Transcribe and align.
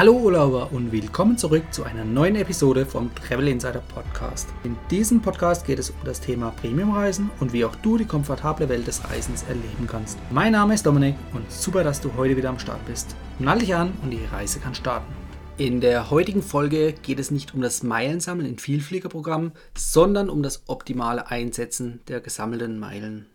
Hallo 0.00 0.14
Urlauber 0.14 0.72
und 0.72 0.92
willkommen 0.92 1.36
zurück 1.36 1.62
zu 1.72 1.84
einer 1.84 2.06
neuen 2.06 2.34
Episode 2.34 2.86
vom 2.86 3.14
Travel 3.14 3.48
Insider 3.48 3.82
Podcast. 3.94 4.48
In 4.64 4.74
diesem 4.90 5.20
Podcast 5.20 5.66
geht 5.66 5.78
es 5.78 5.90
um 5.90 5.96
das 6.06 6.22
Thema 6.22 6.52
Premiumreisen 6.52 7.30
und 7.38 7.52
wie 7.52 7.66
auch 7.66 7.76
du 7.76 7.98
die 7.98 8.06
komfortable 8.06 8.70
Welt 8.70 8.86
des 8.86 9.04
Reisens 9.04 9.42
erleben 9.42 9.86
kannst. 9.86 10.16
Mein 10.30 10.52
Name 10.52 10.72
ist 10.72 10.86
Dominik 10.86 11.16
und 11.34 11.52
super, 11.52 11.84
dass 11.84 12.00
du 12.00 12.14
heute 12.16 12.34
wieder 12.34 12.48
am 12.48 12.58
Start 12.58 12.82
bist. 12.86 13.14
Nall 13.38 13.58
dich 13.58 13.74
an 13.74 13.92
und 14.02 14.10
die 14.10 14.24
Reise 14.24 14.58
kann 14.58 14.74
starten. 14.74 15.12
In 15.58 15.82
der 15.82 16.10
heutigen 16.10 16.42
Folge 16.42 16.94
geht 16.94 17.18
es 17.18 17.30
nicht 17.30 17.52
um 17.52 17.60
das 17.60 17.82
Meilensammeln 17.82 18.48
in 18.48 18.58
Vielfliegerprogrammen, 18.58 19.52
sondern 19.76 20.30
um 20.30 20.42
das 20.42 20.62
optimale 20.66 21.30
Einsetzen 21.30 22.00
der 22.08 22.22
gesammelten 22.22 22.78
Meilen. 22.78 23.26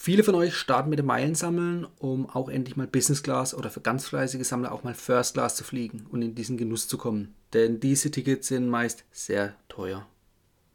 Viele 0.00 0.22
von 0.22 0.36
euch 0.36 0.54
starten 0.54 0.90
mit 0.90 1.00
dem 1.00 1.06
Meilensammeln, 1.06 1.84
um 1.98 2.30
auch 2.30 2.48
endlich 2.48 2.76
mal 2.76 2.86
Business 2.86 3.24
Class 3.24 3.52
oder 3.52 3.68
für 3.68 3.80
ganz 3.80 4.06
fleißige 4.06 4.46
Sammler 4.46 4.70
auch 4.70 4.84
mal 4.84 4.94
First 4.94 5.34
Class 5.34 5.56
zu 5.56 5.64
fliegen 5.64 6.06
und 6.08 6.22
in 6.22 6.36
diesen 6.36 6.56
Genuss 6.56 6.86
zu 6.86 6.96
kommen. 6.96 7.34
Denn 7.52 7.80
diese 7.80 8.12
Tickets 8.12 8.46
sind 8.46 8.68
meist 8.68 9.04
sehr 9.10 9.56
teuer. 9.68 10.06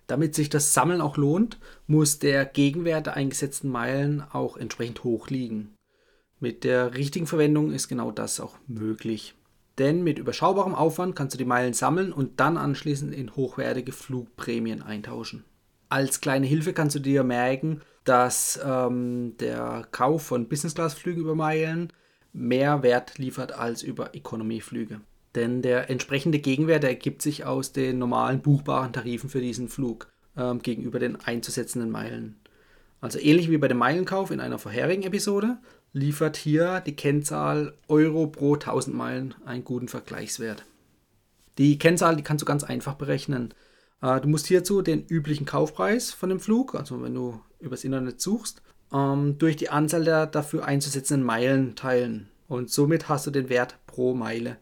Damit 0.08 0.36
sich 0.36 0.50
das 0.50 0.74
Sammeln 0.74 1.00
auch 1.00 1.16
lohnt, 1.16 1.58
muss 1.88 2.20
der 2.20 2.44
Gegenwert 2.44 3.06
der 3.06 3.14
eingesetzten 3.14 3.70
Meilen 3.70 4.22
auch 4.34 4.58
entsprechend 4.58 5.06
hoch 5.06 5.30
liegen. 5.30 5.74
Mit 6.42 6.66
der 6.66 6.94
richtigen 6.94 7.26
Verwendung 7.26 7.72
ist 7.72 7.88
genau 7.88 8.12
das 8.12 8.42
auch 8.42 8.58
möglich. 8.68 9.36
Denn 9.78 10.04
mit 10.04 10.20
überschaubarem 10.20 10.76
Aufwand 10.76 11.16
kannst 11.16 11.34
du 11.34 11.38
die 11.38 11.46
Meilen 11.46 11.74
sammeln 11.74 12.12
und 12.12 12.42
dann 12.42 12.58
anschließend 12.58 13.16
in 13.16 13.34
hochwertige 13.38 13.94
Flugprämien 13.94 14.84
eintauschen. 14.84 15.46
Als 15.88 16.20
kleine 16.20 16.46
Hilfe 16.46 16.74
kannst 16.74 16.98
du 16.98 17.00
dir 17.00 17.24
merken, 17.24 17.80
dass 18.04 18.60
ähm, 18.64 19.36
der 19.40 19.88
Kauf 19.92 20.24
von 20.24 20.48
Business-Class-Flügen 20.48 21.22
über 21.22 21.36
Meilen 21.36 21.94
mehr 22.34 22.84
Wert 22.84 23.18
liefert 23.18 23.54
als 23.54 23.84
über 23.84 24.16
Economy-Flüge. 24.16 25.02
Denn 25.36 25.62
der 25.62 25.90
entsprechende 25.90 26.40
Gegenwert 26.40 26.84
ergibt 26.84 27.22
sich 27.22 27.46
aus 27.46 27.72
den 27.72 27.98
normalen 27.98 28.42
buchbaren 28.42 28.94
Tarifen 28.94 29.30
für 29.30 29.42
diesen 29.42 29.70
Flug 29.70 30.08
ähm, 30.38 30.62
gegenüber 30.62 31.00
den 31.00 31.16
einzusetzenden 31.16 31.90
Meilen. 31.90 32.40
Also 33.02 33.20
ähnlich 33.20 33.50
wie 33.50 33.58
bei 33.58 33.68
dem 33.68 33.78
Meilenkauf 33.78 34.32
in 34.32 34.40
einer 34.40 34.60
vorherigen 34.60 35.04
Episode 35.04 35.58
liefert 35.92 36.38
hier 36.38 36.80
die 36.82 36.96
Kennzahl 36.96 37.74
Euro 37.88 38.28
pro 38.28 38.54
1000 38.54 38.96
Meilen 38.96 39.36
einen 39.46 39.64
guten 39.64 39.88
Vergleichswert. 39.88 40.66
Die 41.58 41.78
Kennzahl, 41.78 42.16
die 42.16 42.24
kannst 42.24 42.42
du 42.42 42.46
ganz 42.46 42.64
einfach 42.64 42.96
berechnen. 42.96 43.54
Äh, 44.04 44.22
du 44.22 44.28
musst 44.28 44.46
hierzu 44.46 44.84
den 44.84 45.06
üblichen 45.08 45.46
Kaufpreis 45.46 46.12
von 46.12 46.30
dem 46.30 46.40
Flug, 46.40 46.76
also 46.76 47.02
wenn 47.02 47.16
du 47.16 47.40
übers 47.60 47.86
Internet 47.86 48.22
suchst, 48.22 48.62
ähm, 48.94 49.38
durch 49.40 49.56
die 49.56 49.70
Anzahl 49.70 50.04
der 50.04 50.28
dafür 50.28 50.66
einzusetzenden 50.66 51.26
Meilen 51.26 51.76
teilen. 51.76 52.30
Und 52.48 52.70
somit 52.70 53.10
hast 53.10 53.26
du 53.26 53.32
den 53.32 53.50
Wert 53.50 53.80
pro 53.88 54.14
Meile. 54.14 54.58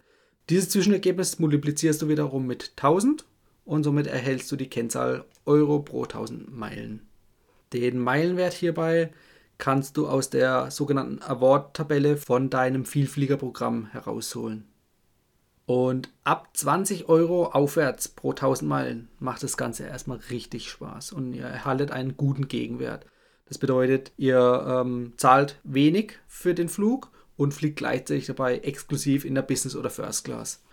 Dieses 0.50 0.70
Zwischenergebnis 0.70 1.40
multiplizierst 1.40 2.02
du 2.02 2.08
wiederum 2.08 2.46
mit 2.46 2.74
1000 2.78 3.26
und 3.66 3.84
somit 3.84 4.08
erhältst 4.08 4.52
du 4.52 4.56
die 4.56 4.70
Kennzahl 4.70 5.26
Euro 5.46 5.80
pro 5.80 6.04
1000 6.04 6.56
Meilen. 6.56 7.08
Den 7.74 7.98
Meilenwert 7.98 8.54
hierbei 8.54 9.12
kannst 9.58 9.98
du 9.98 10.08
aus 10.08 10.30
der 10.30 10.72
sogenannten 10.72 11.22
Award-Tabelle 11.22 12.18
von 12.18 12.50
deinem 12.50 12.86
Vielfliegerprogramm 12.86 13.88
herausholen. 13.88 14.71
Und 15.66 16.12
ab 16.24 16.50
20 16.54 17.08
Euro 17.08 17.46
aufwärts 17.46 18.10
pro 18.10 18.32
1000 18.32 18.68
Meilen 18.68 19.10
macht 19.20 19.44
das 19.44 19.58
Ganze 19.58 19.86
erstmal 19.86 20.18
richtig 20.30 20.70
Spaß 20.70 21.14
und 21.14 21.34
ihr 21.34 21.46
erhaltet 21.46 21.92
einen 21.92 22.18
guten 22.18 22.48
Gegenwert. 22.48 23.06
Das 23.46 23.58
bedeutet, 23.58 24.12
ihr 24.18 24.66
ähm, 24.68 25.14
zahlt 25.18 25.60
wenig 25.64 26.14
für 26.28 26.54
den 26.54 26.70
Flug 26.70 27.12
und 27.38 27.54
fliegt 27.54 27.78
gleichzeitig 27.78 28.26
dabei 28.26 28.60
exklusiv 28.60 29.26
in 29.26 29.36
der 29.36 29.42
Business 29.42 29.76
oder 29.76 29.90
First 29.90 30.26
Class. 30.26 30.64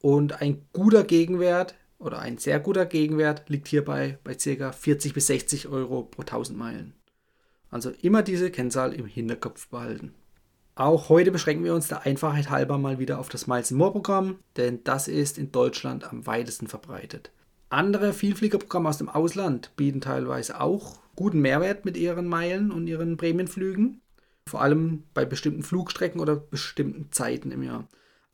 Und 0.00 0.40
ein 0.40 0.64
guter 0.72 1.04
Gegenwert 1.04 1.74
oder 1.98 2.20
ein 2.20 2.38
sehr 2.38 2.60
guter 2.60 2.86
Gegenwert 2.86 3.48
liegt 3.48 3.68
hierbei 3.68 4.18
bei 4.22 4.34
ca. 4.34 4.72
40 4.72 5.14
bis 5.14 5.26
60 5.26 5.68
Euro 5.68 6.04
pro 6.04 6.22
1000 6.22 6.56
Meilen. 6.58 6.94
Also 7.70 7.90
immer 8.02 8.22
diese 8.22 8.50
Kennzahl 8.50 8.92
im 8.92 9.06
Hinterkopf 9.06 9.68
behalten. 9.68 10.14
Auch 10.78 11.08
heute 11.08 11.32
beschränken 11.32 11.64
wir 11.64 11.74
uns 11.74 11.88
der 11.88 12.06
Einfachheit 12.06 12.50
halber 12.50 12.78
mal 12.78 13.00
wieder 13.00 13.18
auf 13.18 13.28
das 13.28 13.48
Miles 13.48 13.72
More 13.72 13.90
Programm, 13.90 14.36
denn 14.56 14.84
das 14.84 15.08
ist 15.08 15.36
in 15.36 15.50
Deutschland 15.50 16.04
am 16.04 16.24
weitesten 16.24 16.68
verbreitet. 16.68 17.32
Andere 17.68 18.12
Vielfliegerprogramme 18.12 18.88
aus 18.88 18.98
dem 18.98 19.08
Ausland 19.08 19.72
bieten 19.74 20.00
teilweise 20.00 20.60
auch 20.60 21.00
guten 21.16 21.40
Mehrwert 21.40 21.84
mit 21.84 21.96
ihren 21.96 22.28
Meilen 22.28 22.70
und 22.70 22.86
ihren 22.86 23.16
Prämienflügen, 23.16 24.02
vor 24.46 24.62
allem 24.62 25.02
bei 25.14 25.24
bestimmten 25.24 25.64
Flugstrecken 25.64 26.20
oder 26.20 26.36
bestimmten 26.36 27.10
Zeiten 27.10 27.50
im 27.50 27.64
Jahr. 27.64 27.88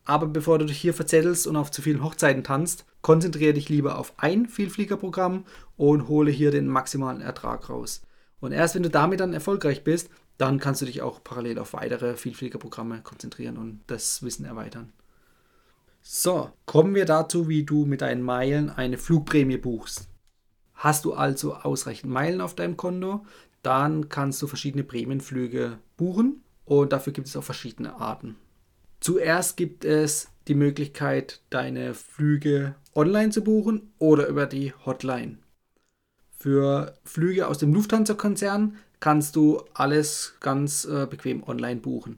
Aber 0.04 0.26
bevor 0.26 0.58
du 0.58 0.66
dich 0.66 0.76
hier 0.76 0.92
verzettelst 0.92 1.46
und 1.46 1.56
auf 1.56 1.70
zu 1.70 1.80
vielen 1.80 2.04
Hochzeiten 2.04 2.44
tanzt, 2.44 2.84
konzentriere 3.00 3.54
dich 3.54 3.70
lieber 3.70 3.98
auf 3.98 4.12
ein 4.18 4.48
Vielfliegerprogramm 4.48 5.46
und 5.78 6.08
hole 6.08 6.30
hier 6.30 6.50
den 6.50 6.68
maximalen 6.68 7.22
Ertrag 7.22 7.70
raus. 7.70 8.02
Und 8.40 8.52
erst 8.52 8.74
wenn 8.74 8.82
du 8.82 8.90
damit 8.90 9.20
dann 9.20 9.32
erfolgreich 9.32 9.82
bist, 9.82 10.10
dann 10.38 10.58
kannst 10.58 10.82
du 10.82 10.86
dich 10.86 11.02
auch 11.02 11.22
parallel 11.22 11.58
auf 11.58 11.72
weitere 11.72 12.16
Vielfliegerprogramme 12.16 13.02
konzentrieren 13.02 13.56
und 13.56 13.80
das 13.86 14.22
Wissen 14.22 14.44
erweitern. 14.44 14.92
So, 16.02 16.50
kommen 16.66 16.94
wir 16.94 17.06
dazu, 17.06 17.48
wie 17.48 17.64
du 17.64 17.86
mit 17.86 18.02
deinen 18.02 18.22
Meilen 18.22 18.68
eine 18.68 18.98
Flugprämie 18.98 19.56
buchst. 19.56 20.08
Hast 20.74 21.04
du 21.04 21.14
also 21.14 21.54
ausreichend 21.54 22.12
Meilen 22.12 22.40
auf 22.40 22.54
deinem 22.54 22.76
Konto, 22.76 23.24
dann 23.62 24.08
kannst 24.10 24.42
du 24.42 24.46
verschiedene 24.46 24.84
Prämienflüge 24.84 25.78
buchen 25.96 26.42
und 26.64 26.92
dafür 26.92 27.12
gibt 27.12 27.28
es 27.28 27.36
auch 27.36 27.44
verschiedene 27.44 27.94
Arten. 27.94 28.36
Zuerst 29.00 29.56
gibt 29.56 29.84
es 29.84 30.28
die 30.48 30.54
Möglichkeit, 30.54 31.40
deine 31.50 31.94
Flüge 31.94 32.74
online 32.94 33.30
zu 33.30 33.42
buchen 33.42 33.92
oder 33.98 34.26
über 34.26 34.46
die 34.46 34.72
Hotline. 34.84 35.38
Für 36.36 36.94
Flüge 37.04 37.48
aus 37.48 37.58
dem 37.58 37.72
Lufthansa-Konzern 37.72 38.76
kannst 39.04 39.36
du 39.36 39.60
alles 39.74 40.32
ganz 40.40 40.86
äh, 40.86 41.06
bequem 41.06 41.42
online 41.46 41.78
buchen. 41.78 42.16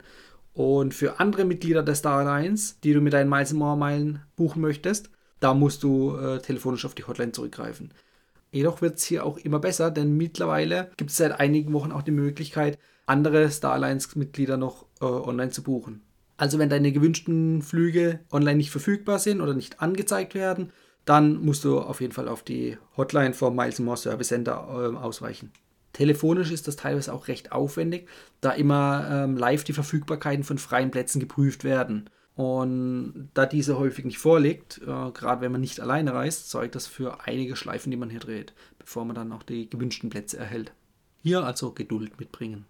Und 0.54 0.94
für 0.94 1.18
andere 1.18 1.44
Mitglieder 1.44 1.82
der 1.82 1.96
Star 1.96 2.20
Alliance, 2.20 2.76
die 2.84 2.92
du 2.92 3.00
mit 3.00 3.12
deinen 3.12 3.28
Miles 3.28 3.52
More 3.52 3.76
Meilen 3.76 4.22
buchen 4.36 4.62
möchtest, 4.62 5.10
da 5.40 5.52
musst 5.52 5.82
du 5.82 6.16
äh, 6.16 6.38
telefonisch 6.38 6.84
auf 6.84 6.94
die 6.94 7.02
Hotline 7.02 7.32
zurückgreifen. 7.32 7.92
Jedoch 8.52 8.82
wird 8.82 8.98
es 8.98 9.02
hier 9.04 9.26
auch 9.26 9.36
immer 9.38 9.58
besser, 9.58 9.90
denn 9.90 10.16
mittlerweile 10.16 10.92
gibt 10.96 11.10
es 11.10 11.16
seit 11.16 11.40
einigen 11.40 11.72
Wochen 11.72 11.90
auch 11.90 12.02
die 12.02 12.12
Möglichkeit, 12.12 12.78
andere 13.04 13.50
Star 13.50 13.72
Alliance-Mitglieder 13.72 14.56
noch 14.56 14.86
äh, 15.00 15.06
online 15.06 15.50
zu 15.50 15.64
buchen. 15.64 16.02
Also 16.36 16.60
wenn 16.60 16.70
deine 16.70 16.92
gewünschten 16.92 17.62
Flüge 17.62 18.20
online 18.30 18.58
nicht 18.58 18.70
verfügbar 18.70 19.18
sind 19.18 19.40
oder 19.40 19.54
nicht 19.54 19.80
angezeigt 19.80 20.36
werden, 20.36 20.70
dann 21.04 21.44
musst 21.44 21.64
du 21.64 21.80
auf 21.80 22.00
jeden 22.00 22.12
Fall 22.12 22.28
auf 22.28 22.44
die 22.44 22.78
Hotline 22.96 23.34
vom 23.34 23.56
Miles 23.56 23.80
More 23.80 23.96
Service 23.96 24.28
Center 24.28 24.68
äh, 24.70 24.96
ausweichen. 24.96 25.50
Telefonisch 25.96 26.50
ist 26.50 26.68
das 26.68 26.76
teilweise 26.76 27.10
auch 27.10 27.26
recht 27.26 27.52
aufwendig, 27.52 28.06
da 28.42 28.50
immer 28.50 29.08
ähm, 29.10 29.34
live 29.34 29.64
die 29.64 29.72
Verfügbarkeiten 29.72 30.44
von 30.44 30.58
freien 30.58 30.90
Plätzen 30.90 31.20
geprüft 31.20 31.64
werden. 31.64 32.10
Und 32.34 33.30
da 33.32 33.46
diese 33.46 33.78
häufig 33.78 34.04
nicht 34.04 34.18
vorliegt, 34.18 34.78
äh, 34.82 34.84
gerade 34.84 35.40
wenn 35.40 35.52
man 35.52 35.62
nicht 35.62 35.80
alleine 35.80 36.12
reist, 36.12 36.50
sorgt 36.50 36.74
das 36.74 36.86
für 36.86 37.24
einige 37.24 37.56
Schleifen, 37.56 37.90
die 37.90 37.96
man 37.96 38.10
hier 38.10 38.20
dreht, 38.20 38.52
bevor 38.78 39.06
man 39.06 39.14
dann 39.16 39.32
auch 39.32 39.42
die 39.42 39.70
gewünschten 39.70 40.10
Plätze 40.10 40.36
erhält. 40.36 40.74
Hier 41.22 41.42
also 41.44 41.72
Geduld 41.72 42.20
mitbringen. 42.20 42.66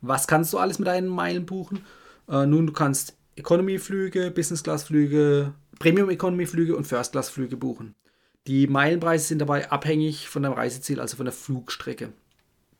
Was 0.00 0.26
kannst 0.26 0.52
du 0.52 0.58
alles 0.58 0.80
mit 0.80 0.88
deinen 0.88 1.06
Meilen 1.06 1.46
buchen? 1.46 1.84
Äh, 2.28 2.46
nun, 2.46 2.66
du 2.66 2.72
kannst 2.72 3.16
Economy-Flüge, 3.36 4.32
Business-Class-Flüge, 4.32 5.54
Premium-Economy-Flüge 5.78 6.74
und 6.74 6.88
First-Class-Flüge 6.88 7.56
buchen. 7.56 7.94
Die 8.48 8.66
Meilenpreise 8.66 9.28
sind 9.28 9.38
dabei 9.38 9.70
abhängig 9.70 10.28
von 10.28 10.42
deinem 10.42 10.54
Reiseziel, 10.54 10.98
also 10.98 11.16
von 11.16 11.26
der 11.26 11.32
Flugstrecke. 11.32 12.12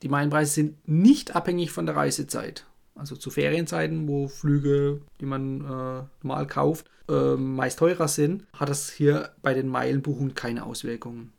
Die 0.01 0.09
Meilenpreise 0.09 0.51
sind 0.51 0.87
nicht 0.87 1.35
abhängig 1.35 1.71
von 1.71 1.85
der 1.85 1.95
Reisezeit. 1.95 2.65
Also 2.95 3.15
zu 3.15 3.29
Ferienzeiten, 3.29 4.07
wo 4.07 4.27
Flüge, 4.27 5.01
die 5.19 5.25
man 5.25 5.61
äh, 5.61 6.03
normal 6.23 6.47
kauft, 6.47 6.89
äh, 7.07 7.35
meist 7.35 7.79
teurer 7.79 8.07
sind, 8.07 8.45
hat 8.53 8.69
das 8.69 8.91
hier 8.91 9.31
bei 9.41 9.53
den 9.53 9.67
Meilenbuchungen 9.67 10.35
keine 10.35 10.65
Auswirkungen. 10.65 11.31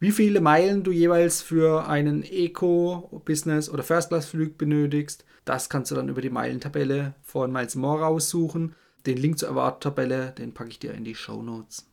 Wie 0.00 0.12
viele 0.12 0.40
Meilen 0.40 0.84
du 0.84 0.92
jeweils 0.92 1.42
für 1.42 1.88
einen 1.88 2.22
Eco, 2.22 3.22
Business 3.24 3.68
oder 3.68 3.82
First-Class-Flug 3.82 4.56
benötigst, 4.56 5.24
das 5.44 5.68
kannst 5.68 5.90
du 5.90 5.96
dann 5.96 6.08
über 6.08 6.20
die 6.20 6.30
Meilentabelle 6.30 7.14
von 7.22 7.50
Miles 7.50 7.74
More 7.74 8.02
raussuchen. 8.02 8.74
Den 9.06 9.16
Link 9.16 9.38
zur 9.38 9.48
Erwarttabelle, 9.48 10.32
den 10.38 10.52
packe 10.52 10.70
ich 10.70 10.78
dir 10.78 10.92
in 10.92 11.04
die 11.04 11.14
Show 11.14 11.42
Notes. 11.42 11.88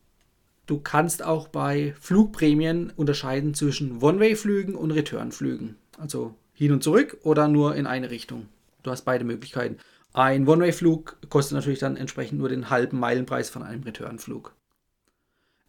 Du 0.67 0.79
kannst 0.79 1.23
auch 1.23 1.47
bei 1.47 1.95
Flugprämien 1.99 2.91
unterscheiden 2.95 3.53
zwischen 3.53 4.01
One-Way-Flügen 4.01 4.75
und 4.75 4.91
Return-Flügen. 4.91 5.77
Also 5.97 6.35
hin 6.53 6.71
und 6.71 6.83
zurück 6.83 7.17
oder 7.23 7.47
nur 7.47 7.75
in 7.75 7.87
eine 7.87 8.09
Richtung. 8.09 8.47
Du 8.83 8.91
hast 8.91 9.03
beide 9.03 9.25
Möglichkeiten. 9.25 9.77
Ein 10.13 10.47
One-Way-Flug 10.47 11.17
kostet 11.29 11.55
natürlich 11.55 11.79
dann 11.79 11.97
entsprechend 11.97 12.39
nur 12.39 12.49
den 12.49 12.69
halben 12.69 12.99
Meilenpreis 12.99 13.49
von 13.49 13.63
einem 13.63 13.83
Return-Flug. 13.83 14.53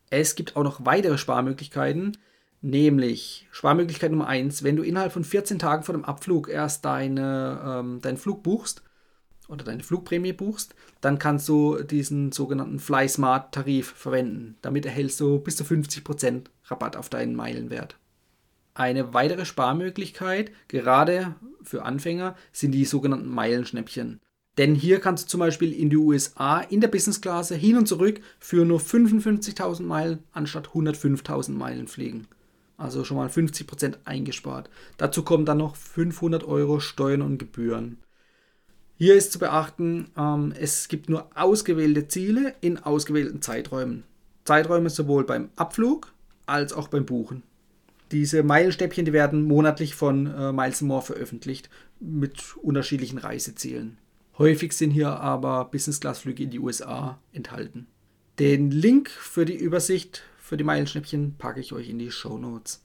Es 0.09 0.37
gibt 0.37 0.55
auch 0.55 0.63
noch 0.63 0.85
weitere 0.85 1.19
Sparmöglichkeiten, 1.19 2.17
nämlich 2.63 3.49
Sparmöglichkeit 3.51 4.13
Nummer 4.13 4.29
1, 4.29 4.63
wenn 4.63 4.77
du 4.77 4.85
innerhalb 4.85 5.13
von 5.13 5.25
14 5.25 5.59
Tagen 5.59 5.83
vor 5.83 5.95
dem 5.95 6.05
Abflug 6.05 6.49
erst 6.49 6.85
deine, 6.85 7.61
ähm, 7.65 8.01
deinen 8.01 8.17
Flug 8.17 8.45
buchst 8.45 8.83
oder 9.49 9.65
deine 9.65 9.83
Flugprämie 9.83 10.33
buchst, 10.33 10.77
dann 11.01 11.19
kannst 11.19 11.49
du 11.49 11.83
diesen 11.83 12.31
sogenannten 12.31 12.79
Fly 12.79 13.09
Smart 13.09 13.53
Tarif 13.53 13.93
verwenden. 13.93 14.57
Damit 14.63 14.87
erhältst 14.87 15.19
du 15.21 15.41
bis 15.41 15.57
zu 15.57 15.65
50% 15.65 16.45
Rabatt 16.67 16.97
auf 16.97 17.09
deinen 17.09 17.35
Meilenwert. 17.35 17.97
Eine 18.77 19.15
weitere 19.15 19.47
Sparmöglichkeit, 19.47 20.51
gerade 20.69 21.35
für 21.63 21.85
Anfänger, 21.87 22.37
sind 22.53 22.73
die 22.73 22.85
sogenannten 22.85 23.31
Meilenschnäppchen. 23.31 24.21
Denn 24.59 24.75
hier 24.75 25.01
kannst 25.01 25.25
du 25.25 25.29
zum 25.29 25.41
Beispiel 25.41 25.73
in 25.73 25.89
die 25.89 25.97
USA 25.97 26.61
in 26.61 26.83
der 26.83 26.89
Business-Klasse 26.89 27.55
hin 27.55 27.79
und 27.79 27.89
zurück 27.89 28.21
für 28.39 28.67
nur 28.67 28.79
55.000 28.79 29.83
Meilen 29.83 30.19
anstatt 30.33 30.69
105.000 30.69 31.53
Meilen 31.53 31.89
fliegen. 31.89 32.29
Also 32.77 33.03
schon 33.05 33.17
mal 33.17 33.29
50% 33.29 33.95
eingespart. 34.05 34.69
Dazu 34.99 35.23
kommen 35.23 35.47
dann 35.47 35.57
noch 35.57 35.75
500 35.77 36.45
Euro 36.45 36.79
Steuern 36.79 37.23
und 37.23 37.39
Gebühren. 37.39 37.97
Hier 38.99 39.15
ist 39.15 39.33
zu 39.33 39.39
beachten, 39.39 40.11
ähm, 40.19 40.53
es 40.55 40.89
gibt 40.89 41.09
nur 41.09 41.31
ausgewählte 41.35 42.09
Ziele 42.09 42.55
in 42.61 42.77
ausgewählten 42.77 43.41
Zeiträumen. 43.41 44.05
Zeiträume 44.45 44.91
sowohl 44.91 45.25
beim 45.25 45.49
Abflug 45.57 46.13
als 46.45 46.75
auch 46.75 46.89
beim 46.89 47.07
Buchen. 47.07 47.43
Diese 48.13 48.43
Meilenstäbchen, 48.43 49.05
die 49.05 49.13
werden 49.13 49.43
monatlich 49.43 49.95
von 49.95 50.27
äh, 50.27 50.53
Miles 50.53 50.81
More 50.83 51.03
veröffentlicht 51.03 51.71
mit 51.99 52.57
unterschiedlichen 52.57 53.19
Reisezielen. 53.19 53.99
Häufig 54.39 54.73
sind 54.75 54.91
hier 54.91 55.09
aber 55.09 55.65
Business-Class-Flüge 55.67 56.45
in 56.45 56.51
die 56.51 56.61
USA 56.61 57.19
enthalten. 57.33 57.87
Den 58.39 58.71
Link 58.71 59.09
für 59.09 59.45
die 59.45 59.57
Übersicht 59.57 60.23
für 60.39 60.57
die 60.57 60.65
Meilenschnäppchen 60.65 61.37
packe 61.39 61.61
ich 61.61 61.73
euch 61.73 61.89
in 61.89 61.99
die 61.99 62.11
Show 62.11 62.39
Notes. 62.39 62.85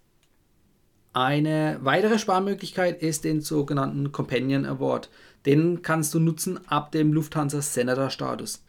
Eine 1.13 1.79
weitere 1.81 2.17
Sparmöglichkeit 2.17 3.03
ist 3.03 3.25
den 3.25 3.41
sogenannten 3.41 4.13
Companion 4.13 4.65
Award. 4.65 5.09
Den 5.45 5.81
kannst 5.81 6.13
du 6.13 6.19
nutzen 6.19 6.65
ab 6.69 6.93
dem 6.93 7.11
Lufthansa 7.11 7.61
Senator 7.61 8.09
Status. 8.09 8.63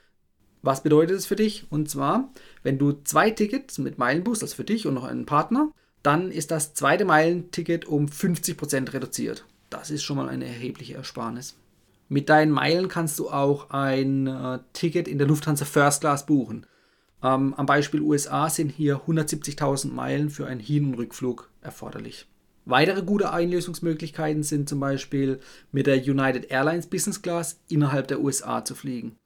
Was 0.61 0.83
bedeutet 0.83 1.17
es 1.17 1.27
für 1.27 1.37
dich? 1.37 1.67
Und 1.71 1.89
zwar, 1.89 2.33
wenn 2.65 2.79
du 2.79 2.93
zwei 3.05 3.31
Tickets 3.31 3.79
mit 3.79 3.99
Meilenbus, 3.99 4.43
also 4.43 4.57
für 4.57 4.65
dich 4.65 4.87
und 4.87 4.95
noch 4.95 5.05
einen 5.05 5.25
Partner, 5.25 5.73
dann 6.03 6.31
ist 6.31 6.51
das 6.51 6.75
zweite 6.75 7.05
Meilenticket 7.05 7.87
um 7.87 8.07
50% 8.07 8.93
reduziert. 8.93 9.45
Das 9.71 9.91
ist 9.91 10.03
schon 10.03 10.17
mal 10.17 10.29
eine 10.29 10.47
erhebliche 10.47 10.95
Ersparnis. 10.95 11.57
Mit 12.09 12.29
deinen 12.29 12.51
Meilen 12.51 12.89
kannst 12.89 13.19
du 13.19 13.31
auch 13.31 13.71
ein 13.71 14.27
äh, 14.27 14.59
Ticket 14.75 15.09
in 15.09 15.19
der 15.19 15.27
Lufthansa 15.27 15.65
First 15.65 16.03
Class 16.03 16.27
buchen. 16.27 16.67
Ähm, 17.23 17.55
am 17.55 17.67
Beispiel 17.67 18.03
USA 18.03 18.51
sind 18.51 18.71
hier 18.71 19.03
170.000 19.07 19.93
Meilen 19.93 20.29
für 20.29 20.47
einen 20.47 20.61
Hin- 20.61 20.87
und 20.87 20.95
Rückflug 20.95 21.51
erforderlich. 21.63 22.27
Weitere 22.65 23.03
gute 23.03 23.33
Einlösungsmöglichkeiten 23.33 24.43
sind 24.43 24.69
zum 24.69 24.79
Beispiel 24.79 25.41
mit 25.73 25.87
der 25.87 25.97
United 25.97 26.51
Airlines 26.51 26.87
Business 26.87 27.23
Class 27.23 27.61
innerhalb 27.69 28.09
der 28.09 28.21
USA 28.21 28.65
zu 28.65 28.75
fliegen. 28.75 29.17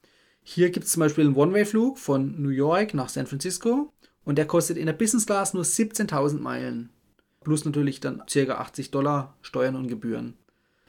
Hier 0.43 0.70
gibt 0.70 0.87
es 0.87 0.93
zum 0.93 1.00
Beispiel 1.00 1.25
einen 1.25 1.34
One-Way-Flug 1.34 1.99
von 1.99 2.40
New 2.40 2.50
York 2.50 2.94
nach 2.94 3.08
San 3.08 3.26
Francisco 3.26 3.93
und 4.26 4.37
der 4.37 4.46
kostet 4.46 4.76
in 4.76 4.87
der 4.87 4.93
Business 4.93 5.25
Class 5.25 5.55
nur 5.55 5.62
17.000 5.62 6.40
Meilen. 6.40 6.90
Plus 7.43 7.64
natürlich 7.64 8.00
dann 8.00 8.25
ca. 8.26 8.55
80 8.56 8.90
Dollar 8.90 9.37
Steuern 9.40 9.76
und 9.76 9.87
Gebühren. 9.88 10.34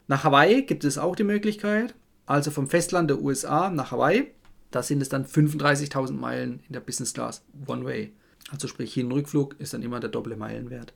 Nach 0.08 0.24
Hawaii 0.24 0.64
gibt 0.64 0.84
es 0.84 0.98
auch 0.98 1.16
die 1.16 1.24
Möglichkeit, 1.24 1.94
also 2.26 2.50
vom 2.52 2.68
Festland 2.68 3.10
der 3.10 3.22
USA 3.22 3.70
nach 3.70 3.92
Hawaii. 3.92 4.34
Da 4.72 4.82
sind 4.82 5.02
es 5.02 5.10
dann 5.10 5.26
35.000 5.26 6.14
Meilen 6.14 6.62
in 6.68 6.74
der 6.74 6.80
Business 6.80 7.14
Class 7.14 7.46
One-Way. 7.68 8.12
Also 8.52 8.68
sprich, 8.68 8.94
Hin- 8.94 9.06
und 9.06 9.12
Rückflug 9.14 9.56
ist 9.60 9.74
dann 9.74 9.84
immer 9.84 10.00
der 10.00 10.10
doppelte 10.10 10.38
Meilenwert. 10.38 10.94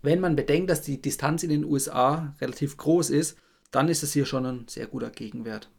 Wenn 0.00 0.20
man 0.20 0.36
bedenkt, 0.36 0.70
dass 0.70 0.82
die 0.82 1.02
Distanz 1.02 1.42
in 1.42 1.50
den 1.50 1.64
USA 1.64 2.34
relativ 2.40 2.76
groß 2.76 3.10
ist, 3.10 3.36
dann 3.72 3.88
ist 3.88 4.02
es 4.04 4.12
hier 4.12 4.26
schon 4.26 4.46
ein 4.46 4.68
sehr 4.68 4.86
guter 4.86 5.10
Gegenwert. 5.10 5.70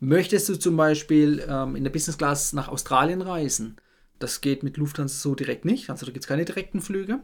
Möchtest 0.00 0.48
du 0.48 0.56
zum 0.56 0.76
Beispiel 0.76 1.44
ähm, 1.48 1.76
in 1.76 1.84
der 1.84 1.92
Business 1.92 2.18
Class 2.18 2.52
nach 2.54 2.68
Australien 2.68 3.22
reisen? 3.22 3.76
Das 4.18 4.40
geht 4.40 4.62
mit 4.62 4.76
Lufthansa 4.76 5.14
so 5.14 5.34
direkt 5.34 5.64
nicht, 5.64 5.90
also 5.90 6.06
da 6.06 6.12
gibt 6.12 6.24
es 6.24 6.28
keine 6.28 6.44
direkten 6.44 6.80
Flüge. 6.80 7.20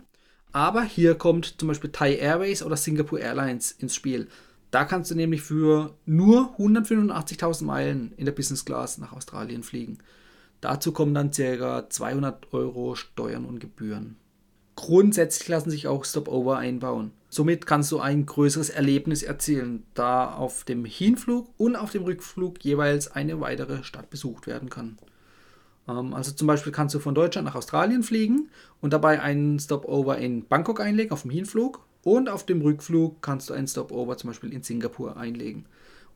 Aber 0.52 0.82
hier 0.82 1.14
kommt 1.14 1.60
zum 1.60 1.68
Beispiel 1.68 1.92
Thai 1.92 2.16
Airways 2.16 2.62
oder 2.62 2.76
Singapore 2.76 3.22
Airlines 3.22 3.70
ins 3.72 3.94
Spiel. 3.94 4.28
Da 4.70 4.84
kannst 4.84 5.10
du 5.10 5.14
nämlich 5.14 5.42
für 5.42 5.96
nur 6.06 6.54
185.000 6.58 7.64
Meilen 7.64 8.12
in 8.16 8.24
der 8.24 8.32
Business 8.32 8.64
Class 8.64 8.98
nach 8.98 9.12
Australien 9.12 9.62
fliegen. 9.62 9.98
Dazu 10.60 10.92
kommen 10.92 11.14
dann 11.14 11.30
ca. 11.30 11.88
200 11.88 12.52
Euro 12.52 12.94
Steuern 12.94 13.46
und 13.46 13.60
Gebühren. 13.60 14.16
Grundsätzlich 14.76 15.48
lassen 15.48 15.70
sich 15.70 15.88
auch 15.88 16.04
Stopover 16.04 16.58
einbauen. 16.58 17.12
Somit 17.28 17.66
kannst 17.66 17.92
du 17.92 18.00
ein 18.00 18.26
größeres 18.26 18.70
Erlebnis 18.70 19.22
erzielen, 19.22 19.84
da 19.94 20.32
auf 20.32 20.64
dem 20.64 20.84
Hinflug 20.84 21.48
und 21.56 21.76
auf 21.76 21.92
dem 21.92 22.04
Rückflug 22.04 22.64
jeweils 22.64 23.10
eine 23.10 23.40
weitere 23.40 23.84
Stadt 23.84 24.10
besucht 24.10 24.46
werden 24.46 24.70
kann. 24.70 24.98
Ähm, 25.90 26.14
also 26.14 26.32
zum 26.32 26.46
Beispiel 26.46 26.72
kannst 26.72 26.94
du 26.94 26.98
von 26.98 27.14
Deutschland 27.14 27.46
nach 27.46 27.54
Australien 27.54 28.02
fliegen 28.02 28.50
und 28.80 28.92
dabei 28.92 29.20
einen 29.20 29.58
Stopover 29.58 30.18
in 30.18 30.46
Bangkok 30.46 30.80
einlegen 30.80 31.12
auf 31.12 31.22
dem 31.22 31.30
Hinflug 31.30 31.84
und 32.02 32.28
auf 32.28 32.46
dem 32.46 32.62
Rückflug 32.62 33.20
kannst 33.22 33.50
du 33.50 33.54
einen 33.54 33.66
Stopover 33.66 34.16
zum 34.16 34.30
Beispiel 34.30 34.52
in 34.52 34.62
Singapur 34.62 35.16
einlegen 35.16 35.66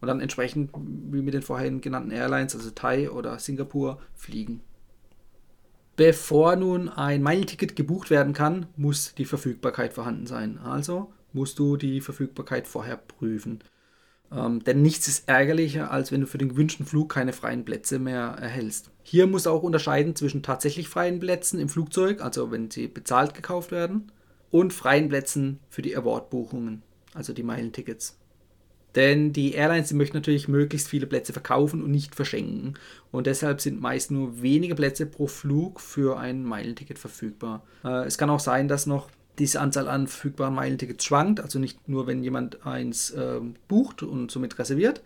und 0.01 0.09
dann 0.09 0.21
entsprechend 0.21 0.71
wie 0.75 1.23
mit 1.23 1.35
den 1.35 1.43
vorhin 1.43 1.81
genannten 1.81 2.11
Airlines, 2.11 2.55
also 2.55 2.71
Thai 2.71 3.11
oder 3.11 3.39
Singapur, 3.39 4.01
fliegen. 4.15 4.61
Bevor 5.97 6.57
nun 6.57 6.89
ein 6.89 7.23
Meilenticket 7.23 7.77
gebucht 7.77 8.11
werden 8.11 8.33
kann, 8.33 8.67
muss 8.77 9.15
die 9.15 9.25
Verfügbarkeit 9.25 9.93
vorhanden 9.93 10.27
sein. 10.27 10.59
Also 10.59 11.13
musst 11.33 11.59
du 11.59 11.77
die 11.77 12.01
Verfügbarkeit 12.01 12.67
vorher 12.67 12.97
prüfen. 12.97 13.61
Ähm, 14.33 14.63
denn 14.65 14.83
nichts 14.83 15.09
ist 15.09 15.29
ärgerlicher, 15.29 15.91
als 15.91 16.13
wenn 16.13 16.21
du 16.21 16.27
für 16.27 16.39
den 16.39 16.51
gewünschten 16.51 16.87
Flug 16.87 17.13
keine 17.13 17.33
freien 17.33 17.65
Plätze 17.65 17.99
mehr 17.99 18.37
erhältst. 18.41 18.91
Hier 19.03 19.27
muss 19.27 19.47
auch 19.47 19.63
unterscheiden 19.63 20.17
zwischen 20.17 20.43
tatsächlich 20.43 20.89
freien 20.89 21.21
Plätzen 21.21 21.59
im 21.59 21.69
Flugzeug, 21.69 22.23
also 22.23 22.51
wenn 22.51 22.71
sie 22.71 22.89
bezahlt 22.89 23.35
gekauft 23.35 23.71
werden, 23.71 24.11
und 24.51 24.73
freien 24.73 25.09
Plätzen 25.09 25.61
für 25.69 25.83
die 25.83 25.97
Award-Buchungen, 25.97 26.83
also 27.13 27.33
die 27.33 27.43
Meilentickets. 27.43 28.19
Denn 28.95 29.33
die 29.33 29.55
Airlines 29.55 29.89
die 29.89 29.95
möchten 29.95 30.17
natürlich 30.17 30.47
möglichst 30.47 30.89
viele 30.89 31.07
Plätze 31.07 31.33
verkaufen 31.33 31.83
und 31.83 31.91
nicht 31.91 32.15
verschenken. 32.15 32.75
Und 33.11 33.27
deshalb 33.27 33.61
sind 33.61 33.81
meist 33.81 34.11
nur 34.11 34.41
wenige 34.41 34.77
Plätze 34.77 35.07
pro 35.07 35.27
Flug 35.27 35.81
für 35.81 36.19
ein 36.19 36.45
Meilenticket 36.45 36.99
verfügbar. 36.99 37.65
Äh, 37.85 38.07
es 38.07 38.19
kann 38.19 38.31
auch 38.31 38.41
sein, 38.41 38.69
dass 38.69 38.87
noch 38.87 39.09
diese 39.39 39.61
Anzahl 39.61 39.89
an 39.89 40.07
verfügbaren 40.07 40.55
Meilentickets 40.55 41.05
schwankt. 41.05 41.41
Also 41.41 41.59
nicht 41.59 41.89
nur, 41.89 42.07
wenn 42.07 42.23
jemand 42.23 42.67
eins 42.67 43.11
äh, 43.11 43.41
bucht 43.69 44.03
und 44.03 44.31
somit 44.31 44.59
reserviert, 44.59 45.03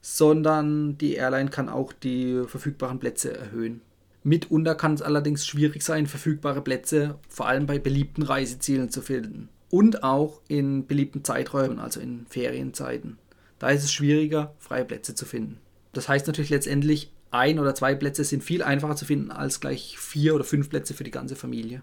sondern 0.00 0.96
die 0.98 1.14
Airline 1.14 1.50
kann 1.50 1.68
auch 1.68 1.92
die 1.92 2.42
verfügbaren 2.46 2.98
Plätze 2.98 3.36
erhöhen. 3.36 3.82
Mitunter 4.22 4.74
kann 4.74 4.94
es 4.94 5.02
allerdings 5.02 5.46
schwierig 5.46 5.82
sein, 5.82 6.06
verfügbare 6.06 6.60
Plätze 6.60 7.18
vor 7.28 7.48
allem 7.48 7.66
bei 7.66 7.78
beliebten 7.78 8.22
Reisezielen 8.22 8.90
zu 8.90 9.00
finden. 9.00 9.48
Und 9.70 10.02
auch 10.02 10.40
in 10.48 10.86
beliebten 10.86 11.24
Zeiträumen, 11.24 11.78
also 11.78 12.00
in 12.00 12.26
Ferienzeiten. 12.28 13.18
Da 13.58 13.70
ist 13.70 13.84
es 13.84 13.92
schwieriger, 13.92 14.54
freie 14.58 14.84
Plätze 14.84 15.14
zu 15.14 15.24
finden. 15.24 15.58
Das 15.92 16.08
heißt 16.08 16.26
natürlich 16.26 16.50
letztendlich, 16.50 17.12
ein 17.30 17.58
oder 17.58 17.74
zwei 17.74 17.94
Plätze 17.94 18.24
sind 18.24 18.42
viel 18.42 18.62
einfacher 18.62 18.96
zu 18.96 19.04
finden 19.04 19.30
als 19.30 19.60
gleich 19.60 19.96
vier 19.98 20.34
oder 20.34 20.44
fünf 20.44 20.68
Plätze 20.68 20.94
für 20.94 21.04
die 21.04 21.12
ganze 21.12 21.36
Familie. 21.36 21.82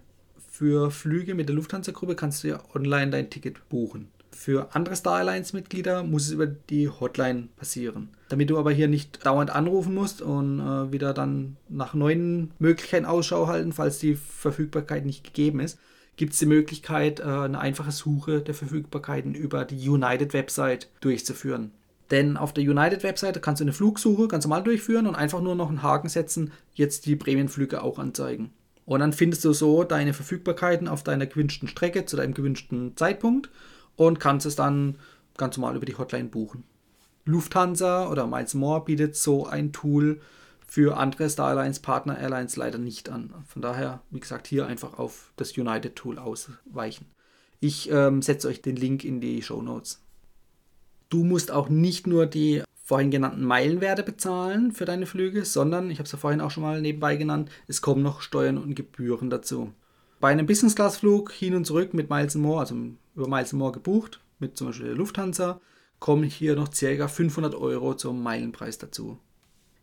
Für 0.57 0.89
Flüge 0.89 1.35
mit 1.35 1.49
der 1.49 1.55
Lufthansa-Gruppe 1.55 2.15
kannst 2.15 2.43
du 2.43 2.47
ja 2.47 2.59
online 2.73 3.11
dein 3.11 3.29
Ticket 3.29 3.69
buchen. 3.69 4.07
Für 4.31 4.73
andere 4.73 4.95
Star 4.95 5.17
Alliance-Mitglieder 5.17 6.01
muss 6.01 6.25
es 6.25 6.31
über 6.31 6.47
die 6.47 6.89
Hotline 6.89 7.49
passieren. 7.57 8.09
Damit 8.29 8.49
du 8.49 8.57
aber 8.57 8.71
hier 8.71 8.87
nicht 8.87 9.23
dauernd 9.23 9.51
anrufen 9.51 9.93
musst 9.93 10.23
und 10.23 10.59
äh, 10.59 10.91
wieder 10.91 11.13
dann 11.13 11.57
nach 11.69 11.93
neuen 11.93 12.53
Möglichkeiten 12.57 13.05
Ausschau 13.05 13.45
halten, 13.45 13.71
falls 13.71 13.99
die 13.99 14.15
Verfügbarkeit 14.15 15.05
nicht 15.05 15.23
gegeben 15.23 15.59
ist, 15.59 15.77
gibt 16.15 16.33
es 16.33 16.39
die 16.39 16.47
Möglichkeit, 16.47 17.19
äh, 17.19 17.25
eine 17.25 17.59
einfache 17.59 17.91
Suche 17.91 18.41
der 18.41 18.55
Verfügbarkeiten 18.55 19.35
über 19.35 19.63
die 19.63 19.87
United-Website 19.87 20.89
durchzuführen. 21.01 21.69
Denn 22.09 22.35
auf 22.35 22.51
der 22.51 22.63
United-Webseite 22.63 23.41
kannst 23.41 23.59
du 23.59 23.63
eine 23.65 23.73
Flugsuche 23.73 24.27
ganz 24.27 24.45
normal 24.45 24.63
durchführen 24.63 25.05
und 25.05 25.13
einfach 25.13 25.39
nur 25.39 25.53
noch 25.53 25.69
einen 25.69 25.83
Haken 25.83 26.09
setzen, 26.09 26.51
jetzt 26.73 27.05
die 27.05 27.15
Prämienflüge 27.15 27.83
auch 27.83 27.99
anzeigen. 27.99 28.49
Und 28.87 29.01
dann 29.01 29.11
findest 29.11 29.43
du 29.43 29.51
so 29.51 29.83
deine 29.83 30.13
Verfügbarkeiten 30.13 30.87
auf 30.87 31.03
deiner 31.03 31.25
gewünschten 31.25 31.67
Strecke 31.67 32.05
zu 32.05 32.15
deinem 32.15 32.33
gewünschten 32.33 32.95
Zeitpunkt 32.95 33.49
und 33.97 34.21
kannst 34.21 34.45
es 34.45 34.55
dann 34.55 34.95
ganz 35.35 35.57
normal 35.57 35.75
über 35.75 35.85
die 35.85 35.97
Hotline 35.97 36.29
buchen. 36.29 36.63
Lufthansa 37.25 38.09
oder 38.09 38.27
Miles 38.27 38.53
More 38.53 38.85
bietet 38.85 39.17
so 39.17 39.45
ein 39.45 39.73
Tool 39.73 40.21
für 40.65 40.95
andere 40.95 41.29
Star 41.29 41.49
Alliance 41.49 41.81
Partner 41.81 42.17
Airlines 42.17 42.55
leider 42.55 42.77
nicht 42.77 43.09
an. 43.09 43.33
Von 43.45 43.61
daher, 43.61 43.99
wie 44.09 44.21
gesagt, 44.21 44.47
hier 44.47 44.67
einfach 44.67 44.97
auf 44.97 45.33
das 45.35 45.57
United 45.57 45.97
Tool 45.97 46.17
ausweichen. 46.17 47.07
Ich 47.59 47.91
ähm, 47.91 48.21
setze 48.21 48.47
euch 48.47 48.61
den 48.61 48.77
Link 48.77 49.03
in 49.03 49.19
die 49.19 49.41
Show 49.41 49.61
Notes. 49.61 50.01
Du 51.09 51.25
musst 51.25 51.51
auch 51.51 51.67
nicht 51.67 52.07
nur 52.07 52.25
die 52.25 52.63
vorhin 52.87 53.11
genannten 53.11 53.43
Meilenwerte 53.43 54.01
bezahlen 54.01 54.71
für 54.71 54.85
deine 54.85 55.05
Flüge, 55.05 55.43
sondern, 55.43 55.91
ich 55.91 55.99
habe 55.99 56.05
es 56.05 56.11
ja 56.13 56.17
vorhin 56.17 56.39
auch 56.39 56.51
schon 56.51 56.63
mal 56.63 56.79
nebenbei 56.79 57.17
genannt, 57.17 57.51
es 57.67 57.81
kommen 57.81 58.01
noch 58.01 58.21
Steuern 58.21 58.57
und 58.57 58.75
Gebühren 58.75 59.29
dazu. 59.29 59.73
Bei 60.21 60.29
einem 60.29 60.45
Business 60.45 60.73
Class 60.73 60.95
Flug 60.95 61.33
hin 61.33 61.53
und 61.53 61.65
zurück 61.65 61.93
mit 61.93 62.09
Miles 62.09 62.35
More, 62.35 62.61
also 62.61 62.75
über 63.13 63.27
Miles 63.27 63.51
More 63.51 63.73
gebucht, 63.73 64.21
mit 64.39 64.55
zum 64.55 64.67
Beispiel 64.67 64.87
der 64.87 64.95
Lufthansa, 64.95 65.59
kommen 65.99 66.23
hier 66.23 66.55
noch 66.55 66.69
ca. 66.69 67.09
500 67.09 67.55
Euro 67.55 67.93
zum 67.93 68.23
Meilenpreis 68.23 68.77
dazu. 68.77 69.19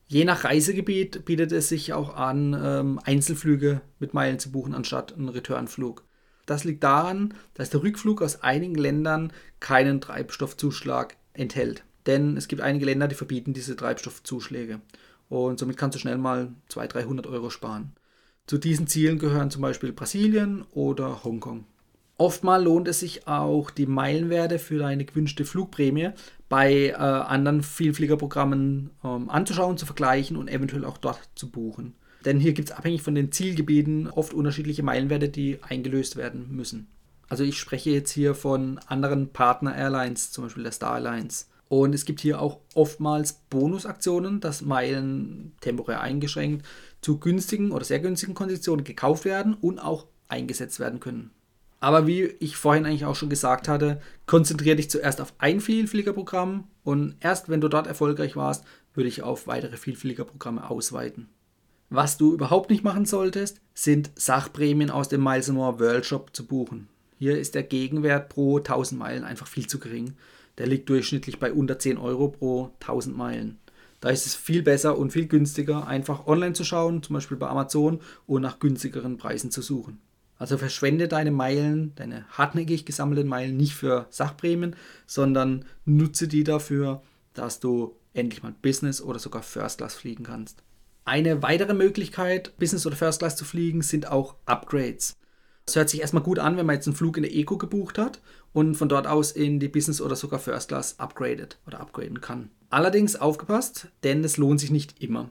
Je 0.06 0.24
nach 0.24 0.44
Reisegebiet 0.44 1.26
bietet 1.26 1.52
es 1.52 1.68
sich 1.68 1.92
auch 1.92 2.16
an, 2.16 2.58
ähm, 2.58 3.00
Einzelflüge 3.04 3.82
mit 3.98 4.14
Meilen 4.14 4.38
zu 4.38 4.50
buchen, 4.50 4.72
anstatt 4.72 5.12
einen 5.12 5.28
Returnflug. 5.28 6.04
Das 6.46 6.64
liegt 6.64 6.82
daran, 6.82 7.34
dass 7.52 7.68
der 7.68 7.82
Rückflug 7.82 8.22
aus 8.22 8.42
einigen 8.42 8.76
Ländern 8.76 9.30
keinen 9.60 10.00
Treibstoffzuschlag 10.00 11.18
enthält. 11.34 11.84
Denn 12.06 12.36
es 12.36 12.48
gibt 12.48 12.62
einige 12.62 12.84
Länder, 12.84 13.08
die 13.08 13.14
verbieten 13.14 13.54
diese 13.54 13.76
Treibstoffzuschläge. 13.76 14.80
Und 15.28 15.58
somit 15.58 15.76
kannst 15.76 15.94
du 15.94 15.98
schnell 15.98 16.18
mal 16.18 16.52
200, 16.68 16.94
300 16.94 17.26
Euro 17.26 17.50
sparen. 17.50 17.92
Zu 18.46 18.58
diesen 18.58 18.86
Zielen 18.86 19.18
gehören 19.18 19.50
zum 19.50 19.62
Beispiel 19.62 19.92
Brasilien 19.92 20.64
oder 20.72 21.24
Hongkong. 21.24 21.64
Oftmal 22.16 22.62
lohnt 22.62 22.86
es 22.86 23.00
sich 23.00 23.26
auch, 23.26 23.70
die 23.70 23.86
Meilenwerte 23.86 24.58
für 24.58 24.78
deine 24.78 25.04
gewünschte 25.04 25.44
Flugprämie 25.44 26.10
bei 26.48 26.88
äh, 26.88 26.94
anderen 26.94 27.62
Vielfliegerprogrammen 27.62 28.90
ähm, 29.02 29.30
anzuschauen, 29.30 29.78
zu 29.78 29.86
vergleichen 29.86 30.36
und 30.36 30.48
eventuell 30.48 30.84
auch 30.84 30.98
dort 30.98 31.18
zu 31.34 31.50
buchen. 31.50 31.94
Denn 32.24 32.38
hier 32.38 32.52
gibt 32.52 32.70
es 32.70 32.76
abhängig 32.76 33.02
von 33.02 33.14
den 33.14 33.32
Zielgebieten 33.32 34.08
oft 34.08 34.32
unterschiedliche 34.32 34.82
Meilenwerte, 34.82 35.28
die 35.28 35.58
eingelöst 35.62 36.16
werden 36.16 36.54
müssen. 36.54 36.86
Also 37.28 37.42
ich 37.42 37.58
spreche 37.58 37.90
jetzt 37.90 38.12
hier 38.12 38.34
von 38.34 38.78
anderen 38.86 39.30
Partner-Airlines, 39.30 40.30
zum 40.30 40.44
Beispiel 40.44 40.62
der 40.62 40.72
Star 40.72 40.92
Alliance. 40.92 41.46
Und 41.68 41.94
es 41.94 42.04
gibt 42.04 42.20
hier 42.20 42.40
auch 42.40 42.58
oftmals 42.74 43.40
Bonusaktionen, 43.50 44.40
dass 44.40 44.62
Meilen 44.62 45.52
temporär 45.60 46.00
eingeschränkt 46.00 46.64
zu 47.00 47.18
günstigen 47.18 47.72
oder 47.72 47.84
sehr 47.84 48.00
günstigen 48.00 48.34
Konditionen 48.34 48.84
gekauft 48.84 49.24
werden 49.24 49.54
und 49.54 49.78
auch 49.78 50.06
eingesetzt 50.28 50.80
werden 50.80 51.00
können. 51.00 51.30
Aber 51.80 52.06
wie 52.06 52.22
ich 52.22 52.56
vorhin 52.56 52.86
eigentlich 52.86 53.04
auch 53.04 53.16
schon 53.16 53.28
gesagt 53.28 53.68
hatte, 53.68 54.00
konzentriere 54.26 54.76
dich 54.76 54.88
zuerst 54.88 55.20
auf 55.20 55.34
ein 55.38 55.60
Vielfliegerprogramm 55.60 56.64
und 56.82 57.16
erst 57.20 57.50
wenn 57.50 57.60
du 57.60 57.68
dort 57.68 57.86
erfolgreich 57.86 58.36
warst, 58.36 58.64
würde 58.94 59.08
ich 59.08 59.22
auf 59.22 59.46
weitere 59.46 59.76
Vielfliegerprogramme 59.76 60.70
ausweiten. 60.70 61.28
Was 61.90 62.16
du 62.16 62.32
überhaupt 62.32 62.70
nicht 62.70 62.84
machen 62.84 63.04
solltest, 63.04 63.60
sind 63.74 64.10
Sachprämien 64.16 64.90
aus 64.90 65.08
dem 65.08 65.22
Miles 65.22 65.48
More 65.48 65.78
World 65.78 66.06
Shop 66.06 66.34
zu 66.34 66.46
buchen. 66.46 66.88
Hier 67.18 67.38
ist 67.38 67.54
der 67.54 67.62
Gegenwert 67.62 68.30
pro 68.30 68.58
1000 68.58 68.98
Meilen 68.98 69.24
einfach 69.24 69.46
viel 69.46 69.66
zu 69.66 69.78
gering. 69.78 70.14
Der 70.58 70.66
liegt 70.66 70.88
durchschnittlich 70.88 71.38
bei 71.38 71.52
unter 71.52 71.78
10 71.78 71.98
Euro 71.98 72.28
pro 72.28 72.70
1000 72.80 73.16
Meilen. 73.16 73.58
Da 74.00 74.10
ist 74.10 74.26
es 74.26 74.34
viel 74.34 74.62
besser 74.62 74.98
und 74.98 75.12
viel 75.12 75.26
günstiger, 75.26 75.86
einfach 75.86 76.26
online 76.26 76.52
zu 76.52 76.62
schauen, 76.62 77.02
zum 77.02 77.14
Beispiel 77.14 77.38
bei 77.38 77.48
Amazon, 77.48 78.00
und 78.26 78.42
nach 78.42 78.58
günstigeren 78.58 79.16
Preisen 79.16 79.50
zu 79.50 79.62
suchen. 79.62 79.98
Also 80.36 80.58
verschwende 80.58 81.08
deine 81.08 81.30
Meilen, 81.30 81.94
deine 81.94 82.26
hartnäckig 82.28 82.84
gesammelten 82.84 83.28
Meilen 83.28 83.56
nicht 83.56 83.74
für 83.74 84.06
Sachprämien, 84.10 84.76
sondern 85.06 85.64
nutze 85.84 86.28
die 86.28 86.44
dafür, 86.44 87.02
dass 87.32 87.60
du 87.60 87.96
endlich 88.12 88.42
mal 88.42 88.54
Business 88.60 89.00
oder 89.00 89.18
sogar 89.18 89.42
First 89.42 89.78
Class 89.78 89.94
fliegen 89.94 90.24
kannst. 90.24 90.62
Eine 91.04 91.42
weitere 91.42 91.74
Möglichkeit, 91.74 92.56
Business 92.58 92.86
oder 92.86 92.96
First 92.96 93.20
Class 93.20 93.36
zu 93.36 93.44
fliegen, 93.44 93.82
sind 93.82 94.10
auch 94.10 94.36
Upgrades. 94.46 95.16
Es 95.66 95.76
hört 95.76 95.88
sich 95.88 96.00
erstmal 96.00 96.22
gut 96.22 96.38
an, 96.38 96.56
wenn 96.56 96.66
man 96.66 96.74
jetzt 96.74 96.86
einen 96.86 96.96
Flug 96.96 97.16
in 97.16 97.22
der 97.22 97.34
Eco 97.34 97.56
gebucht 97.56 97.96
hat 97.96 98.20
und 98.54 98.76
von 98.76 98.88
dort 98.88 99.06
aus 99.06 99.32
in 99.32 99.60
die 99.60 99.68
Business 99.68 100.00
oder 100.00 100.16
sogar 100.16 100.38
First 100.38 100.68
Class 100.68 100.98
upgradet 100.98 101.58
oder 101.66 101.80
upgraden 101.80 102.22
kann. 102.22 102.50
Allerdings 102.70 103.16
aufgepasst, 103.16 103.88
denn 104.04 104.24
es 104.24 104.38
lohnt 104.38 104.60
sich 104.60 104.70
nicht 104.70 105.02
immer. 105.02 105.30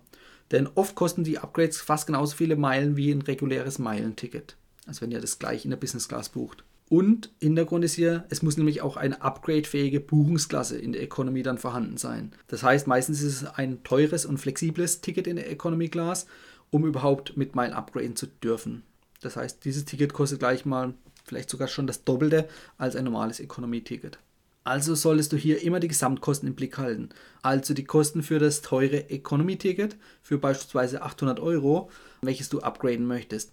Denn 0.51 0.69
oft 0.75 0.93
kosten 0.93 1.23
die 1.23 1.39
Upgrades 1.39 1.81
fast 1.81 2.05
genauso 2.05 2.35
viele 2.35 2.57
Meilen 2.57 2.95
wie 2.95 3.11
ein 3.11 3.21
reguläres 3.21 3.79
Meilenticket. 3.79 4.57
Also 4.85 5.01
wenn 5.01 5.11
ihr 5.11 5.21
das 5.21 5.39
gleich 5.39 5.63
in 5.63 5.71
der 5.71 5.77
Business 5.77 6.07
Class 6.07 6.29
bucht. 6.29 6.65
Und 6.89 7.31
Hintergrund 7.39 7.85
ist 7.85 7.93
hier, 7.93 8.25
es 8.29 8.43
muss 8.43 8.57
nämlich 8.57 8.81
auch 8.81 8.97
eine 8.97 9.21
upgradefähige 9.21 10.01
Buchungsklasse 10.01 10.77
in 10.77 10.91
der 10.91 11.01
Economy 11.01 11.41
dann 11.41 11.57
vorhanden 11.57 11.97
sein. 11.97 12.33
Das 12.49 12.61
heißt, 12.61 12.87
meistens 12.87 13.21
ist 13.21 13.41
es 13.41 13.45
ein 13.45 13.83
teures 13.83 14.25
und 14.25 14.37
flexibles 14.37 14.99
Ticket 14.99 15.27
in 15.27 15.37
der 15.37 15.49
Economy 15.49 15.87
Class, 15.87 16.27
um 16.71 16.85
überhaupt 16.85 17.37
mit 17.37 17.55
Meilen 17.55 17.73
upgraden 17.73 18.17
zu 18.17 18.27
dürfen. 18.27 18.83
Das 19.21 19.37
heißt, 19.37 19.63
dieses 19.63 19.85
Ticket 19.85 20.13
kostet 20.13 20.39
gleich 20.39 20.65
mal 20.65 20.93
vielleicht 21.23 21.49
sogar 21.49 21.67
schon 21.67 21.87
das 21.87 22.03
Doppelte 22.03 22.47
als 22.77 22.95
ein 22.95 23.05
normales 23.05 23.39
Economy-Ticket. 23.39 24.19
Also 24.63 24.95
solltest 24.95 25.33
du 25.33 25.37
hier 25.37 25.61
immer 25.61 25.79
die 25.79 25.89
Gesamtkosten 25.89 26.47
im 26.47 26.55
Blick 26.55 26.77
halten. 26.77 27.09
Also 27.41 27.73
die 27.73 27.83
Kosten 27.83 28.23
für 28.23 28.39
das 28.39 28.61
teure 28.61 29.09
Economy-Ticket 29.09 29.97
für 30.21 30.37
beispielsweise 30.37 31.01
800 31.01 31.39
Euro, 31.39 31.89
welches 32.21 32.49
du 32.49 32.61
upgraden 32.61 33.05
möchtest 33.05 33.51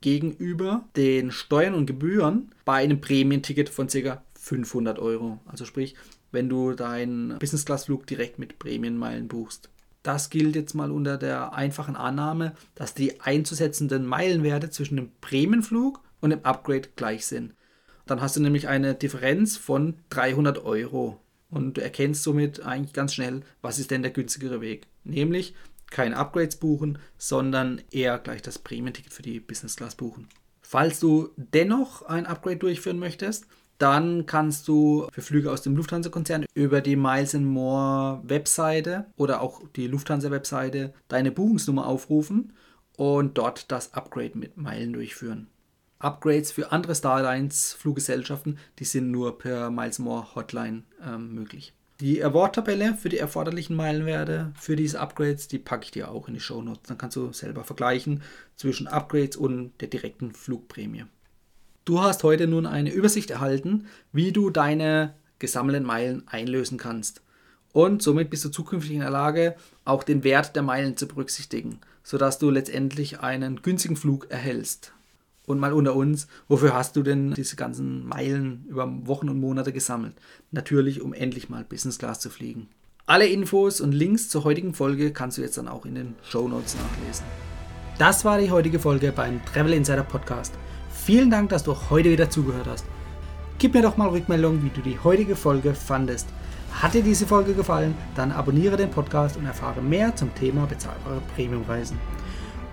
gegenüber 0.00 0.84
den 0.96 1.30
Steuern 1.30 1.74
und 1.74 1.86
Gebühren 1.86 2.52
bei 2.64 2.82
einem 2.82 3.00
Prämienticket 3.00 3.68
von 3.68 3.88
ca. 3.88 4.22
500 4.38 4.98
Euro. 4.98 5.40
Also 5.46 5.64
sprich, 5.64 5.94
wenn 6.30 6.48
du 6.48 6.72
deinen 6.72 7.38
Business-Class-Flug 7.38 8.06
direkt 8.06 8.38
mit 8.38 8.58
Prämienmeilen 8.58 9.28
buchst. 9.28 9.70
Das 10.02 10.30
gilt 10.30 10.54
jetzt 10.54 10.74
mal 10.74 10.90
unter 10.90 11.18
der 11.18 11.52
einfachen 11.52 11.96
Annahme, 11.96 12.54
dass 12.74 12.94
die 12.94 13.20
einzusetzenden 13.20 14.06
Meilenwerte 14.06 14.70
zwischen 14.70 14.96
dem 14.96 15.10
Prämienflug 15.20 16.00
und 16.20 16.30
dem 16.30 16.44
Upgrade 16.44 16.88
gleich 16.96 17.26
sind. 17.26 17.54
Dann 18.06 18.20
hast 18.20 18.36
du 18.36 18.40
nämlich 18.40 18.68
eine 18.68 18.94
Differenz 18.94 19.56
von 19.56 19.98
300 20.10 20.64
Euro. 20.64 21.20
Und 21.50 21.76
du 21.76 21.82
erkennst 21.82 22.22
somit 22.22 22.60
eigentlich 22.64 22.92
ganz 22.92 23.14
schnell, 23.14 23.42
was 23.62 23.78
ist 23.78 23.90
denn 23.90 24.02
der 24.02 24.10
günstigere 24.10 24.60
Weg. 24.60 24.86
Nämlich 25.04 25.54
keine 25.90 26.16
Upgrades 26.16 26.56
buchen, 26.56 26.98
sondern 27.16 27.80
eher 27.90 28.18
gleich 28.18 28.42
das 28.42 28.58
Premium-Ticket 28.58 29.12
für 29.12 29.22
die 29.22 29.40
Business 29.40 29.76
Class 29.76 29.94
buchen. 29.94 30.28
Falls 30.60 31.00
du 31.00 31.30
dennoch 31.36 32.02
ein 32.02 32.26
Upgrade 32.26 32.58
durchführen 32.58 32.98
möchtest, 32.98 33.46
dann 33.78 34.26
kannst 34.26 34.68
du 34.68 35.06
für 35.12 35.22
Flüge 35.22 35.52
aus 35.52 35.62
dem 35.62 35.76
Lufthansa-Konzern 35.76 36.44
über 36.54 36.80
die 36.80 36.96
Miles 36.96 37.34
More 37.34 38.20
Webseite 38.24 39.06
oder 39.16 39.40
auch 39.40 39.62
die 39.76 39.86
Lufthansa-Webseite 39.86 40.92
deine 41.06 41.30
Buchungsnummer 41.30 41.86
aufrufen 41.86 42.52
und 42.96 43.38
dort 43.38 43.70
das 43.70 43.94
Upgrade 43.94 44.36
mit 44.36 44.56
Meilen 44.56 44.92
durchführen. 44.92 45.46
Upgrades 45.98 46.52
für 46.52 46.72
andere 46.72 46.94
Starlines 46.94 47.72
Fluggesellschaften, 47.72 48.58
die 48.78 48.84
sind 48.84 49.10
nur 49.10 49.38
per 49.38 49.70
Miles 49.70 49.98
More 49.98 50.34
Hotline 50.34 50.82
ähm, 51.04 51.34
möglich. 51.34 51.74
Die 52.00 52.22
Award-Tabelle 52.22 52.94
für 52.94 53.08
die 53.08 53.18
erforderlichen 53.18 53.74
Meilenwerte 53.74 54.52
für 54.56 54.76
diese 54.76 55.00
Upgrades, 55.00 55.48
die 55.48 55.58
packe 55.58 55.84
ich 55.84 55.90
dir 55.90 56.12
auch 56.12 56.28
in 56.28 56.34
die 56.34 56.40
Show 56.40 56.62
Notes. 56.62 56.84
Dann 56.86 56.98
kannst 56.98 57.16
du 57.16 57.32
selber 57.32 57.64
vergleichen 57.64 58.22
zwischen 58.54 58.86
Upgrades 58.86 59.36
und 59.36 59.72
der 59.80 59.88
direkten 59.88 60.32
Flugprämie. 60.32 61.06
Du 61.84 62.00
hast 62.00 62.22
heute 62.22 62.46
nun 62.46 62.66
eine 62.66 62.92
Übersicht 62.92 63.30
erhalten, 63.30 63.86
wie 64.12 64.30
du 64.30 64.50
deine 64.50 65.14
gesammelten 65.40 65.84
Meilen 65.84 66.22
einlösen 66.28 66.78
kannst. 66.78 67.22
Und 67.72 68.02
somit 68.02 68.30
bist 68.30 68.44
du 68.44 68.50
zukünftig 68.50 68.92
in 68.92 69.00
der 69.00 69.10
Lage, 69.10 69.56
auch 69.84 70.04
den 70.04 70.22
Wert 70.22 70.54
der 70.54 70.62
Meilen 70.62 70.96
zu 70.96 71.08
berücksichtigen, 71.08 71.80
sodass 72.04 72.38
du 72.38 72.50
letztendlich 72.50 73.20
einen 73.20 73.62
günstigen 73.62 73.96
Flug 73.96 74.30
erhältst. 74.30 74.92
Und 75.48 75.58
mal 75.60 75.72
unter 75.72 75.96
uns, 75.96 76.28
wofür 76.46 76.74
hast 76.74 76.94
du 76.94 77.02
denn 77.02 77.32
diese 77.32 77.56
ganzen 77.56 78.06
Meilen 78.06 78.66
über 78.68 78.86
Wochen 79.06 79.30
und 79.30 79.40
Monate 79.40 79.72
gesammelt? 79.72 80.12
Natürlich, 80.50 81.00
um 81.00 81.14
endlich 81.14 81.48
mal 81.48 81.64
Business 81.64 81.98
Class 81.98 82.20
zu 82.20 82.28
fliegen. 82.28 82.68
Alle 83.06 83.26
Infos 83.26 83.80
und 83.80 83.92
Links 83.92 84.28
zur 84.28 84.44
heutigen 84.44 84.74
Folge 84.74 85.10
kannst 85.10 85.38
du 85.38 85.42
jetzt 85.42 85.56
dann 85.56 85.66
auch 85.66 85.86
in 85.86 85.94
den 85.94 86.14
Show 86.22 86.46
Notes 86.48 86.76
nachlesen. 86.76 87.24
Das 87.96 88.26
war 88.26 88.38
die 88.38 88.50
heutige 88.50 88.78
Folge 88.78 89.10
beim 89.10 89.42
Travel 89.46 89.72
Insider 89.72 90.02
Podcast. 90.02 90.52
Vielen 90.90 91.30
Dank, 91.30 91.48
dass 91.48 91.64
du 91.64 91.74
heute 91.88 92.10
wieder 92.10 92.28
zugehört 92.28 92.66
hast. 92.66 92.84
Gib 93.58 93.72
mir 93.72 93.80
doch 93.80 93.96
mal 93.96 94.10
Rückmeldung, 94.10 94.62
wie 94.62 94.68
du 94.68 94.82
die 94.82 94.98
heutige 95.02 95.34
Folge 95.34 95.72
fandest. 95.72 96.28
Hat 96.72 96.92
dir 96.92 97.02
diese 97.02 97.26
Folge 97.26 97.54
gefallen, 97.54 97.94
dann 98.14 98.32
abonniere 98.32 98.76
den 98.76 98.90
Podcast 98.90 99.38
und 99.38 99.46
erfahre 99.46 99.80
mehr 99.80 100.14
zum 100.14 100.34
Thema 100.34 100.66
bezahlbare 100.66 101.22
Premiumreisen 101.34 101.98